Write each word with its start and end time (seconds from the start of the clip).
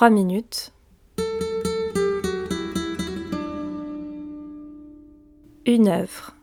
3 0.00 0.08
minutes. 0.08 0.72
Une 5.66 5.88
œuvre. 5.88 6.34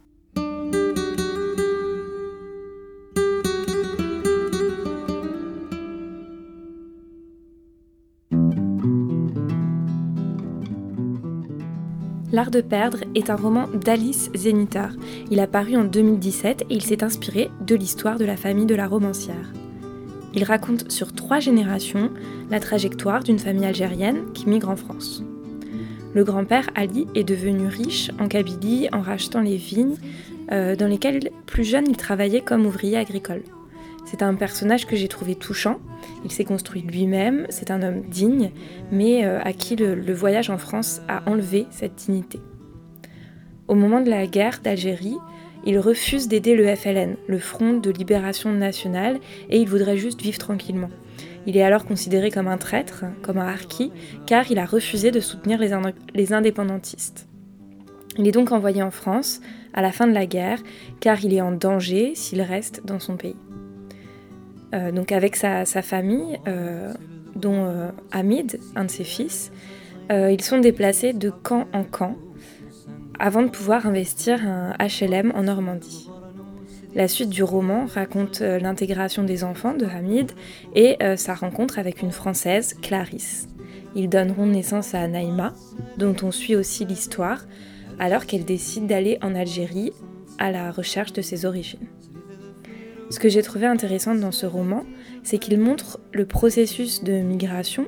L'art 12.31 12.51
de 12.51 12.61
perdre 12.61 12.99
est 13.15 13.31
un 13.31 13.35
roman 13.35 13.67
d'Alice 13.69 14.29
Zenitar. 14.35 14.91
Il 15.31 15.39
a 15.39 15.47
paru 15.47 15.75
en 15.77 15.83
2017 15.83 16.65
et 16.69 16.75
il 16.75 16.83
s'est 16.83 17.03
inspiré 17.03 17.49
de 17.61 17.73
l'histoire 17.73 18.19
de 18.19 18.25
la 18.25 18.37
famille 18.37 18.67
de 18.67 18.75
la 18.75 18.87
romancière. 18.87 19.51
Il 20.37 20.43
raconte 20.43 20.91
sur 20.91 21.13
trois 21.13 21.39
générations 21.39 22.11
la 22.51 22.59
trajectoire 22.59 23.23
d'une 23.23 23.39
famille 23.39 23.65
algérienne 23.65 24.31
qui 24.35 24.47
migre 24.47 24.69
en 24.69 24.75
France. 24.75 25.23
Le 26.13 26.23
grand-père 26.23 26.69
Ali 26.75 27.07
est 27.15 27.23
devenu 27.23 27.65
riche 27.65 28.11
en 28.19 28.27
Kabylie 28.27 28.87
en 28.93 29.01
rachetant 29.01 29.41
les 29.41 29.57
vignes 29.57 29.95
euh, 30.51 30.75
dans 30.75 30.85
lesquelles 30.85 31.31
plus 31.47 31.63
jeune 31.63 31.85
il 31.89 31.97
travaillait 31.97 32.41
comme 32.41 32.67
ouvrier 32.67 32.97
agricole. 32.97 33.41
C'est 34.05 34.21
un 34.21 34.35
personnage 34.35 34.85
que 34.85 34.95
j'ai 34.95 35.07
trouvé 35.07 35.33
touchant. 35.33 35.79
Il 36.23 36.31
s'est 36.31 36.45
construit 36.45 36.83
lui-même, 36.83 37.47
c'est 37.49 37.71
un 37.71 37.81
homme 37.81 38.03
digne, 38.07 38.51
mais 38.91 39.25
euh, 39.25 39.39
à 39.41 39.53
qui 39.53 39.75
le, 39.75 40.13
voyage 40.13 40.51
en 40.51 40.59
France 40.59 41.01
a 41.07 41.27
enlevé 41.27 41.65
cette 41.71 41.95
dignité. 41.95 42.39
Au 43.67 43.73
moment 43.73 44.01
de 44.01 44.11
la 44.11 44.27
guerre 44.27 44.59
d'Algérie, 44.63 45.17
il 45.67 45.77
refuse 45.79 46.27
d'aider 46.27 46.55
le 46.55 46.75
FLN, 46.75 47.17
le 47.27 47.39
Front 47.39 47.73
de 47.73 47.91
Libération 47.91 48.51
Nationale, 48.51 49.19
et 49.49 49.59
il 49.59 49.67
voudrait 49.67 49.97
juste 49.97 50.21
vivre 50.21 50.39
tranquillement. 50.39 50.89
Il 51.45 51.57
est 51.57 51.61
alors 51.61 51.85
considéré 51.85 52.31
comme 52.31 52.47
un 52.47 52.57
traître, 52.57 53.03
comme 53.21 53.37
un 53.37 53.47
harki, 53.47 53.91
car 54.25 54.49
il 54.49 54.59
a 54.59 54.65
refusé 54.65 55.11
de 55.11 55.19
soutenir 55.19 55.59
les 56.13 56.33
indépendantistes. 56.33 57.27
Il 58.17 58.27
est 58.27 58.31
donc 58.31 58.51
envoyé 58.51 58.81
en 58.81 58.91
France 58.91 59.41
à 59.73 59.81
la 59.81 59.91
fin 59.91 60.07
de 60.07 60.13
la 60.13 60.25
guerre, 60.25 60.59
car 60.99 61.23
il 61.23 61.33
est 61.33 61.41
en 61.41 61.51
danger 61.51 62.15
s'il 62.15 62.41
reste 62.41 62.85
dans 62.85 62.99
son 62.99 63.15
pays. 63.15 63.35
Euh, 64.73 64.91
donc 64.91 65.11
avec 65.11 65.35
sa, 65.35 65.65
famille, 65.65 66.39
euh, 66.47 66.93
dont 67.35 67.65
euh, 67.65 67.89
Hamid, 68.11 68.59
un 68.75 68.85
de 68.85 68.91
ses 68.91 69.03
fils, 69.03 69.51
ils 70.09 70.41
sont 70.41 70.59
déplacés 70.59 71.11
de 71.11 71.29
camp 71.29 71.67
en 71.73 71.83
camp 71.83 72.15
avant 73.19 73.41
de 73.41 73.49
pouvoir 73.49 73.85
investir 73.87 74.45
un 74.45 74.73
HLM 74.79 75.31
en 75.35 75.43
Normandie. 75.43 76.09
La 76.95 77.07
suite 77.07 77.29
du 77.29 77.43
roman 77.43 77.85
raconte 77.85 78.39
l'intégration 78.41 79.23
des 79.23 79.43
enfants 79.43 79.73
de 79.73 79.85
Hamid 79.85 80.31
et 80.73 80.97
sa 81.15 81.35
rencontre 81.35 81.77
avec 81.79 82.01
une 82.01 82.11
Française, 82.11 82.75
Clarisse. 82.81 83.47
Ils 83.95 84.09
donneront 84.09 84.45
naissance 84.45 84.95
à 84.95 85.07
Naïma, 85.07 85.53
dont 85.97 86.15
on 86.23 86.31
suit 86.31 86.55
aussi 86.55 86.85
l'histoire, 86.85 87.45
alors 87.99 88.25
qu'elle 88.25 88.45
décide 88.45 88.87
d'aller 88.87 89.17
en 89.21 89.35
Algérie 89.35 89.91
à 90.39 90.51
la 90.51 90.71
recherche 90.71 91.13
de 91.13 91.21
ses 91.21 91.45
origines. 91.45 91.87
Ce 93.09 93.19
que 93.19 93.29
j'ai 93.29 93.41
trouvé 93.41 93.65
intéressant 93.65 94.15
dans 94.15 94.33
ce 94.33 94.45
roman, 94.45 94.83
c'est 95.23 95.37
qu'il 95.37 95.57
montre 95.57 95.99
le 96.11 96.25
processus 96.25 97.05
de 97.05 97.13
migration 97.13 97.85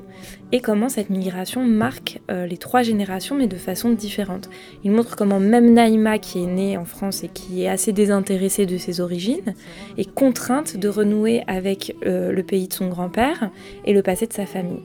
et 0.53 0.61
comment 0.61 0.87
cette 0.87 1.09
migration 1.09 1.65
marque 1.65 2.21
euh, 2.31 2.45
les 2.45 2.57
trois 2.57 2.83
générations, 2.83 3.35
mais 3.35 3.47
de 3.47 3.57
façon 3.57 3.91
différente. 3.91 4.49
Il 4.85 4.91
montre 4.91 5.17
comment 5.17 5.41
même 5.41 5.73
Naïma, 5.73 6.19
qui 6.19 6.41
est 6.41 6.45
née 6.47 6.77
en 6.77 6.85
France 6.85 7.25
et 7.25 7.27
qui 7.27 7.63
est 7.63 7.67
assez 7.67 7.91
désintéressée 7.91 8.65
de 8.65 8.77
ses 8.77 9.01
origines, 9.01 9.55
est 9.97 10.09
contrainte 10.09 10.77
de 10.77 10.87
renouer 10.87 11.43
avec 11.47 11.95
euh, 12.05 12.31
le 12.31 12.43
pays 12.43 12.69
de 12.69 12.73
son 12.73 12.87
grand-père 12.87 13.51
et 13.83 13.93
le 13.93 14.01
passé 14.01 14.25
de 14.25 14.33
sa 14.33 14.45
famille. 14.45 14.83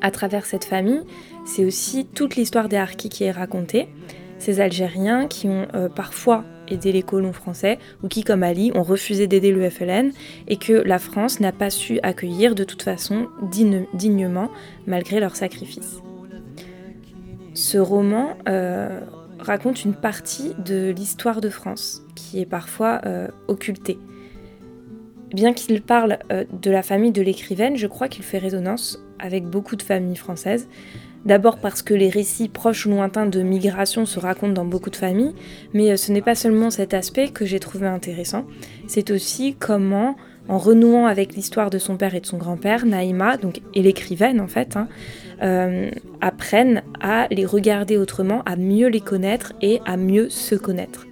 À 0.00 0.10
travers 0.10 0.46
cette 0.46 0.64
famille, 0.64 1.02
c'est 1.44 1.66
aussi 1.66 2.06
toute 2.06 2.36
l'histoire 2.36 2.70
des 2.70 2.78
Harkis 2.78 3.10
qui 3.10 3.24
est 3.24 3.30
racontée, 3.30 3.88
ces 4.38 4.60
Algériens 4.60 5.26
qui 5.26 5.46
ont 5.46 5.68
euh, 5.74 5.90
parfois 5.90 6.42
aider 6.70 6.92
les 6.92 7.02
colons 7.02 7.32
français 7.32 7.78
ou 8.02 8.08
qui, 8.08 8.22
comme 8.22 8.42
Ali, 8.42 8.72
ont 8.74 8.82
refusé 8.82 9.26
d'aider 9.26 9.52
le 9.52 9.68
FLN 9.68 10.12
et 10.48 10.56
que 10.56 10.72
la 10.72 10.98
France 10.98 11.40
n'a 11.40 11.52
pas 11.52 11.70
su 11.70 11.98
accueillir 12.02 12.54
de 12.54 12.64
toute 12.64 12.82
façon 12.82 13.28
dignement 13.94 14.50
malgré 14.86 15.20
leur 15.20 15.36
sacrifice. 15.36 16.00
Ce 17.54 17.78
roman 17.78 18.36
euh, 18.48 19.00
raconte 19.38 19.84
une 19.84 19.94
partie 19.94 20.54
de 20.64 20.90
l'histoire 20.96 21.40
de 21.40 21.48
France 21.48 22.02
qui 22.14 22.40
est 22.40 22.46
parfois 22.46 23.00
euh, 23.04 23.28
occultée. 23.48 23.98
Bien 25.32 25.52
qu'il 25.52 25.82
parle 25.82 26.18
euh, 26.32 26.44
de 26.52 26.70
la 26.70 26.82
famille 26.82 27.12
de 27.12 27.22
l'écrivaine, 27.22 27.76
je 27.76 27.86
crois 27.86 28.08
qu'il 28.08 28.24
fait 28.24 28.38
résonance 28.38 28.98
avec 29.18 29.44
beaucoup 29.44 29.76
de 29.76 29.82
familles 29.82 30.16
françaises, 30.16 30.68
D'abord 31.24 31.58
parce 31.58 31.82
que 31.82 31.92
les 31.92 32.08
récits 32.08 32.48
proches 32.48 32.86
ou 32.86 32.90
lointains 32.90 33.26
de 33.26 33.42
migration 33.42 34.06
se 34.06 34.18
racontent 34.18 34.52
dans 34.52 34.64
beaucoup 34.64 34.90
de 34.90 34.96
familles, 34.96 35.34
mais 35.74 35.90
euh, 35.90 35.96
ce 35.96 36.12
n'est 36.12 36.22
pas 36.22 36.34
seulement 36.34 36.70
cet 36.70 36.94
aspect 36.94 37.28
que 37.28 37.44
j'ai 37.44 37.60
trouvé 37.60 37.86
intéressant, 37.86 38.46
c'est 38.86 39.10
aussi 39.10 39.54
comment, 39.58 40.16
en 40.48 40.56
renouant 40.56 41.06
avec 41.06 41.34
l'histoire 41.34 41.68
de 41.68 41.78
son 41.78 41.96
père 41.96 42.14
et 42.14 42.20
de 42.20 42.26
son 42.26 42.38
grand-père, 42.38 42.86
Naïma, 42.86 43.36
donc, 43.36 43.60
et 43.74 43.82
l'écrivaine 43.82 44.40
en 44.40 44.48
fait, 44.48 44.76
hein, 44.76 44.88
euh, 45.42 45.90
apprennent 46.22 46.82
à 47.00 47.28
les 47.30 47.44
regarder 47.44 47.98
autrement, 47.98 48.42
à 48.46 48.56
mieux 48.56 48.88
les 48.88 49.00
connaître 49.00 49.52
et 49.60 49.80
à 49.84 49.98
mieux 49.98 50.30
se 50.30 50.54
connaître. 50.54 51.06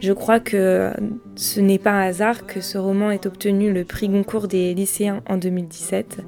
Je 0.00 0.12
crois 0.12 0.40
que 0.40 0.92
ce 1.36 1.60
n'est 1.60 1.78
pas 1.78 1.92
un 1.92 2.02
hasard 2.02 2.46
que 2.46 2.60
ce 2.60 2.78
roman 2.78 3.10
ait 3.10 3.26
obtenu 3.26 3.72
le 3.72 3.84
prix 3.84 4.08
Goncourt 4.08 4.46
des 4.46 4.74
lycéens 4.74 5.22
en 5.26 5.36
2017. 5.36 6.18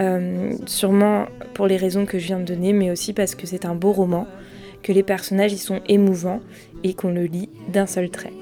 Euh, 0.00 0.52
sûrement 0.66 1.26
pour 1.54 1.66
les 1.68 1.76
raisons 1.76 2.04
que 2.04 2.18
je 2.18 2.26
viens 2.26 2.40
de 2.40 2.44
donner, 2.44 2.72
mais 2.72 2.90
aussi 2.90 3.12
parce 3.12 3.34
que 3.34 3.46
c'est 3.46 3.64
un 3.64 3.74
beau 3.74 3.92
roman, 3.92 4.26
que 4.82 4.92
les 4.92 5.04
personnages 5.04 5.52
y 5.52 5.58
sont 5.58 5.80
émouvants 5.88 6.40
et 6.82 6.94
qu'on 6.94 7.12
le 7.12 7.24
lit 7.24 7.48
d'un 7.68 7.86
seul 7.86 8.10
trait. 8.10 8.32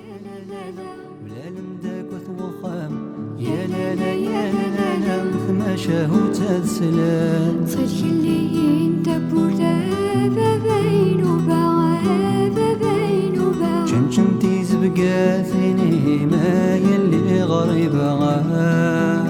ببغاها 17.88 19.24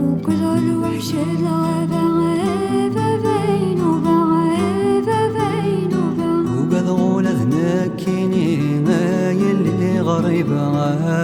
وكل 0.00 0.42
الوحش 0.42 1.14
الغابة 1.14 2.02
غابة 2.38 3.16
بين 3.24 3.80
وبغابة 3.80 5.20
بين 5.36 5.90
وبغابة 5.98 6.60
وقد 6.60 6.88
غول 6.88 7.26
هناك 7.26 7.96
كيني 7.96 8.80
ما 8.80 9.30
يلي 9.30 10.00
غريبة. 10.00 11.23